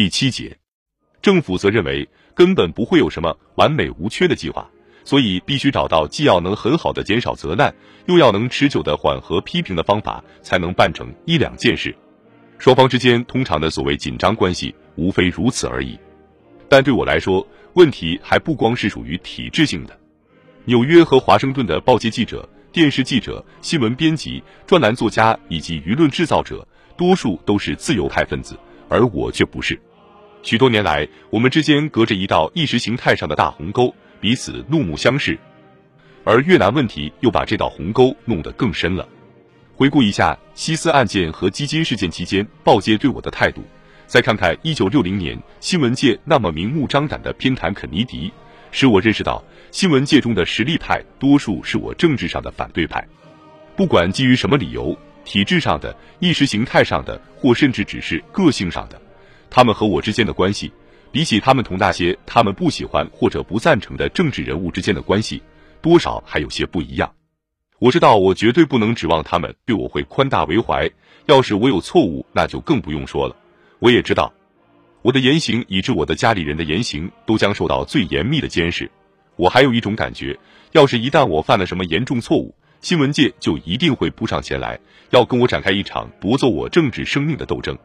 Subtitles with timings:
[0.00, 0.56] 第七节，
[1.20, 4.66] 政府则认为根本不会有什么完美无缺的计划，
[5.04, 7.74] 所以必须找到既要能很好的减少责难，
[8.06, 11.94] 又要能持久的缓和批评的方法，才能办成一两件事。
[12.58, 15.98] 双方之间通常的所谓紧张关系，无非如此而已。
[16.66, 19.94] 但对我来说，问题还不光是属于体制性的。
[20.64, 28.58] 纽约和华盛顿的报界记者、电视记者、新闻编辑、专栏作家以及舆论制造者，多数都是自由派分子，
[28.88, 29.78] 而我却不是。
[30.42, 35.38] 许多年来，我们之间隔着一道意识形态上的大鸿沟，彼此怒目相视。
[36.24, 39.06] 而越南问题又把这道鸿沟弄得更深了。
[39.76, 43.62] 回顾一下西斯案件和基金事件期间报界对我的态度，
[44.06, 48.32] 再看看一九六零年新闻界那么明目张胆的偏袒肯尼迪。
[48.72, 53.06] 使我认识到，新闻界中的实力派多数是我政治上的反对派，
[53.76, 59.00] 不管基于什么理由，体制上的、意识形态上的，或甚至只是个性上的，
[59.50, 60.72] 他们和我之间的关系，
[61.12, 65.42] 比起他们同那些他们不喜欢或者不赞成的政治人物之间的关系，
[65.82, 67.12] 多少还有些不一样。
[67.80, 70.88] 我知道，我绝对不能指望他们对我会宽大为怀，
[71.26, 73.34] 要是我有错误，那就更不用说了。
[73.78, 74.32] 我也知道。
[75.02, 78.90] 我的言行以致我的家里人的言行都将受到最严密的监视。
[79.36, 80.38] 我还有一种感觉，
[80.72, 87.78] 要是一旦我犯了什么严重错误，新闻界就一定会扑上前来，要跟我展开一场夺走我政治生命的斗争。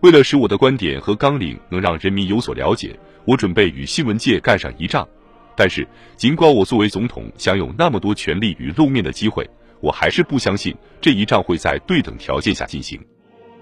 [0.00, 5.06] 为了使我的观点和纲领能让人民有所了解，我准备与新闻界干上一仗。
[5.54, 9.48] 但是，尽管我作为总统享有那么多权利与露面的机会，
[9.80, 12.98] 我还是不相信这一仗会在对等条件下进行。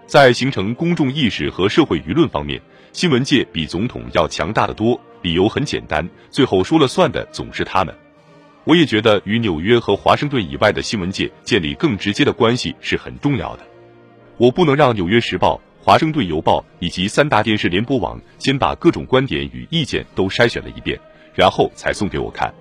[0.07, 2.61] 在形成公众意识和社会舆论方面，
[2.93, 5.01] 新闻界比总统要强大的多。
[5.21, 7.93] 理由很简单，最后说了算的总是他们。
[8.63, 13.67] 我也觉得与纽约和华盛顿以外的新闻界建立更直接的关系是很重要的。
[14.37, 15.57] 我不能让《纽约时报》、
[15.89, 21.01] 《华盛顿邮报》以及三大电视联播网先把各种观点与意见都筛选了一遍，
[21.35, 22.53] 然后才送给我看。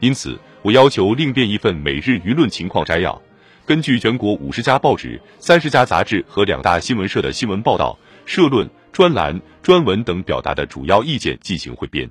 [0.00, 3.22] 因此，我要求另编一份每日舆论情况摘要。
[3.64, 12.10] 根据全国五十家报纸、三十家杂志和两大新闻社的新闻报道、社论、专栏、专文等表达的主要意见进行汇编。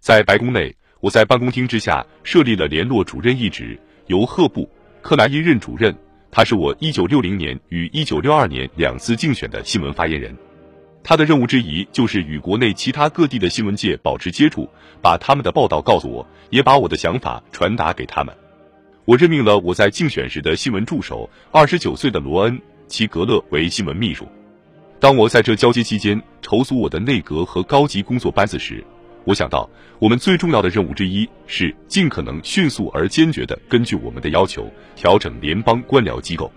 [0.00, 4.62] 在白宫内，我在办公厅之下设立了联络主任一职，由赫布·
[5.02, 5.94] 克莱因任主任。
[6.34, 10.34] 他是我一九六零年与一九六二年两次竞选的新闻发言人。
[11.04, 14.66] 他的任务之一就是与国内其他各地的新闻界保持接触，
[15.02, 18.34] 把他们的报道告诉我，也把我的想法传达给他们。
[19.04, 24.26] 我任命了我在竞选时的新闻助手，二十九岁的罗恩·齐格勒为新闻秘书。
[24.98, 28.82] 当我在这交接期间筹组我的内阁和高级工作班子时，
[29.24, 29.68] 我想到
[29.98, 36.52] 我们最重要的任务之一是尽可能迅速而坚决地根据我们的要求调整联邦官僚机构。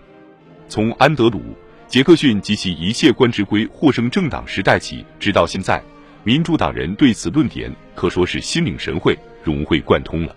[0.68, 1.38] 从安德鲁·
[1.86, 5.80] 杰克逊及其一切官职归获胜政党时代起，直到现在，
[6.24, 10.34] 民主党人对此论点可说是心领神会、融会贯通了。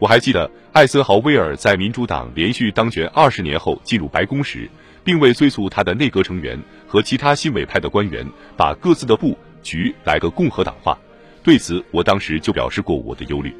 [0.00, 4.68] 我还记得艾森豪威尔在民主党连续当选二十年后进入白宫时，
[5.04, 8.26] 并未催促他的内阁成员和其他新委派的官员
[8.56, 10.98] 把各自的布局来个共和党化。
[11.44, 13.54] 对此，我当时就表示过我的忧虑。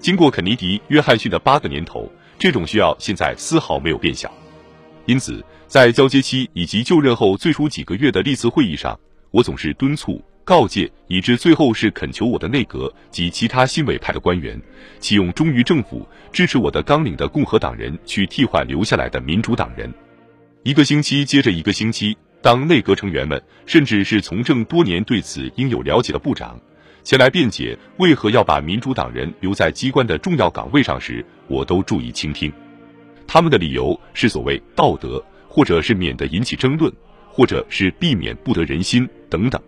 [0.00, 4.28] 经过肯尼迪、约翰逊的八个年头，这种需要现在丝毫没有变小。
[5.06, 8.98] 因此，在交接期以及就任后最初几个月的历次会议上，
[9.30, 10.20] 我总是敦促。
[10.42, 14.60] 告诫，以致最后是恳求我的内阁及其他新委派的官员，
[14.98, 19.94] 启用忠于政府、支持我的纲领的共和党人去替换留下来的民主党人。
[20.64, 26.60] 一个星期接着一个星期，当内阁成员们，甚至是从政多年、对此应有了解的部长，
[27.04, 32.52] 前来辩解为何要把民主党人留在机关的重要岗位上时，我都注意倾听。
[33.26, 36.92] 他们的理由是所谓道德，或者是免得引起争论，
[37.28, 39.60] 或者是避免不得人心等等。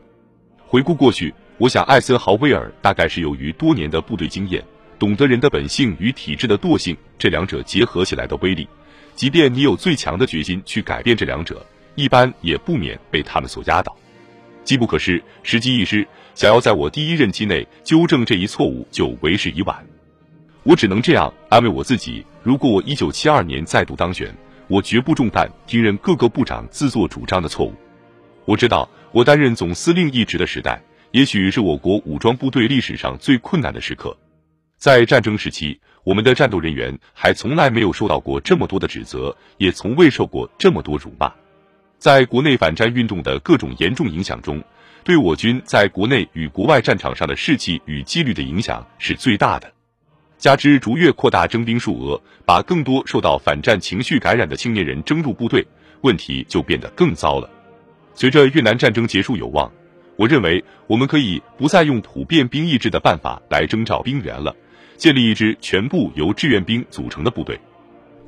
[0.59, 4.62] 回顾过去，我想艾森豪威尔大概是由于多年的部队经验，
[4.99, 8.69] 懂得人的本性与体制的惰性这两者结合起来的威力。
[9.17, 11.65] 即便你有最强的决心去改变这两者，
[11.97, 13.97] 一般也不免被他们所压倒。
[14.64, 19.87] 机不可失，时机一失，想要在我第一任期内纠正这一错误，就为时已晚。
[20.62, 24.34] 我只能这样安慰我自己：如果我一九七二年再度当选，
[24.66, 27.72] 我绝不重犯听任各个部长自作主张的错误。
[28.44, 28.88] 我知道。
[29.14, 30.82] 我担任总司令一职的时代，
[31.12, 34.19] 也许是我国武装部队历史上最困难的时刻。
[34.76, 41.32] 在战争时期，我们的战斗人员还从来没有受到过这么多的指责，也从未受过这么多辱骂。
[42.05, 44.62] 在国内反战运动的各种严重影响中，
[45.03, 49.73] 对我军在国内与国外战场上的士气与纪律的影响是最大的。
[50.37, 55.67] 加之逐月扩大征兵数额，把更多受到反战情绪感染的青年人征入部队，
[56.03, 57.49] 问题就变得更糟了。
[58.12, 59.73] 随着越南战争结束有望，
[60.17, 64.55] 我认为我们可以不再用普遍兵役制的办法来征召兵员了，
[64.99, 67.59] 建立一支全部由志愿兵组成的部队。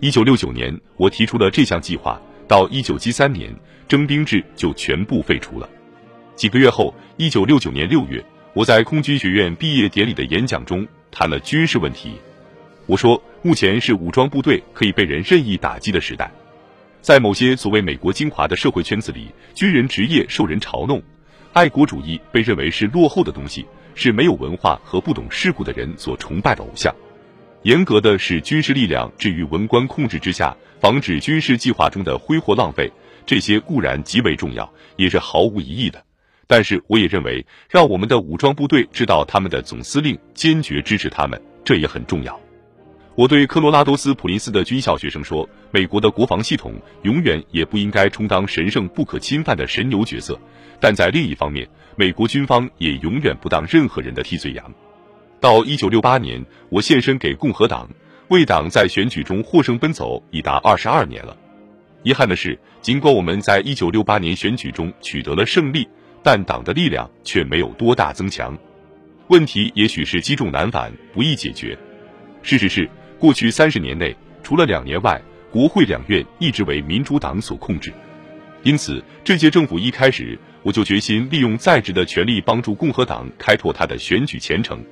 [0.00, 3.54] 一九六九年，我提出了这项计划，到一九七三年，
[3.88, 5.68] 征兵制就全部废除了。
[6.36, 12.12] 几个月后，一九六九年六月，我在空军学院毕业典礼的演讲中谈了军事问题。
[12.86, 16.30] 我说，目前是武装部队可以被人任意打击的时代，
[17.00, 21.02] 在某些所谓美国精华的社会圈子里，军人职业受人嘲弄，
[21.52, 23.66] 爱国主义被认为是落后的东西，
[23.96, 26.94] 是没有文化和不懂世故的人所崇拜的偶像。
[27.66, 32.88] 严格的使军事力量置于文官控制之下，防止军事计划中的挥霍浪费，
[33.26, 36.00] 这些固然极为重要，也是毫无疑义的。
[36.46, 42.40] 但是，我也认为，让我们的武装部队知道他们的总司令坚决支持他们，这也很重要。
[43.16, 46.72] 我对科罗拉多斯普林斯的军校学生说：“美国的国防系统
[47.02, 50.38] 永远也不应该充当神圣不可侵犯的神牛角色，
[50.78, 54.72] 但在另一方面，美国军方也永远不当任何人的替罪羊。”
[55.40, 57.88] 到一九六八年，我献身给共和党，
[58.28, 61.36] 为党在选举中获胜奔走已达二十二年了。
[62.02, 65.86] 遗憾的是，尽管我们在一九六八年选举中取得了胜利，
[66.22, 68.56] 但党的力量却没有多大增强。
[69.28, 71.76] 问题也许是积重难返，不易解决。
[72.42, 77.92] 事实是，过去三十年内，除了两年外，国会两院一直为民主党所控制。
[78.62, 84.82] 因此，这届政府一开始，我就决心利用在职的权力，帮助共和党开拓他的选举前程。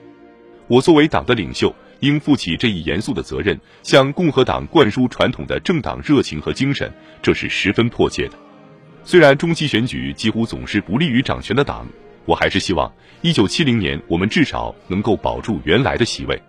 [0.66, 6.90] 我作为党的领袖，应负起这一严肃的责任，向共和党灌输传统的政党热情和精神，
[7.22, 8.38] 这是十分迫切的。
[9.05, 11.87] 虽然中期选举几乎总是不利于掌权的党，
[12.25, 12.90] 我还是希望
[13.20, 16.40] 一九七零年我们至少能够保住原来的席位。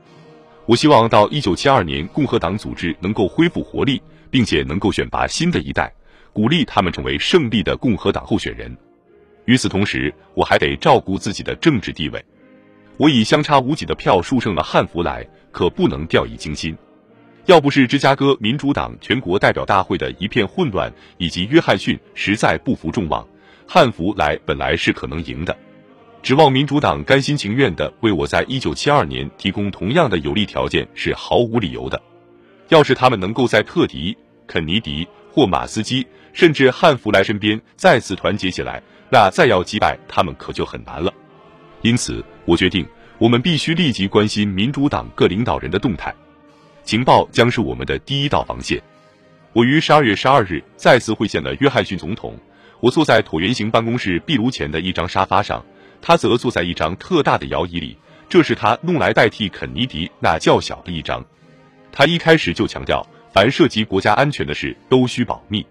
[0.66, 4.02] 我希望到一九七二年，共和党组织能够恢复活力，
[4.32, 5.94] 并且能够选拔新的一代，
[6.32, 8.76] 鼓励他们成为胜利的共和党候选人。
[9.44, 12.24] 与此同时，我还得照顾自己的政治地位。
[12.98, 16.76] 我以相差无几的票数胜了汉弗莱，可不能掉以轻心。
[17.46, 23.28] 要不是芝加哥民主党全国代表大会的一片混乱，以及约翰逊实在不负众望，
[23.68, 25.56] 汉弗莱本来是可能赢的。
[26.24, 32.02] 指望民主党甘心情愿地为我在一九七二年提供同样的有利条件是毫无理由的。
[32.70, 34.18] 要是他们能够在特迪、
[34.48, 38.82] 肯尼迪或马斯基，甚至汉弗莱身边再次团结起来，
[39.12, 41.14] 那再要击败他们可就很难了。
[41.86, 42.84] 因此，我决定，
[43.20, 46.12] 我们必须立即关心民主党各领导人的动态，
[46.84, 48.82] 情报将是我们的第一道防线。
[49.54, 52.36] 我于十二月十二日再次会见了约翰逊总统。
[52.80, 55.64] 我坐在椭圆形办公室壁炉前的一张沙发上，
[56.02, 57.96] 他则坐在一张特大的摇椅里，
[58.28, 61.24] 这是他弄来代替肯尼迪那较小的一张。
[61.92, 65.64] 他一开始就强调，凡涉及国家安全的事都需保密。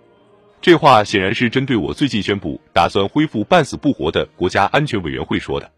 [0.62, 5.68] 这话显然是针对我最近宣布打算恢复半死不活的国家安全委员会说的。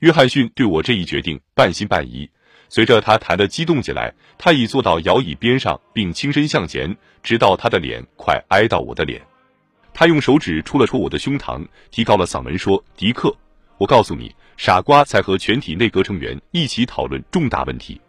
[0.00, 2.28] 约翰逊对我这一决定半信半疑。
[2.68, 9.22] 随着他谈的激动起来，他已坐到摇椅边上，并倾身向前，直到他的脸快挨到我的脸。
[9.94, 13.34] 他用手指戳了戳我的胸膛，提高了嗓门说：“迪克，
[13.78, 18.00] 我告诉你，傻瓜才和全体内阁成员一起讨论重大问题。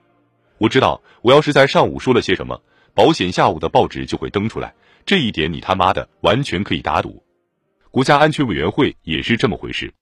[0.58, 2.62] 我知道，我要是在上午说了些什么，
[2.94, 4.74] 保险下午的报纸就会登出来。
[5.06, 7.24] 这一点你他妈的完全可以打赌。
[7.92, 9.94] 国家安全委员会也是这么回事。”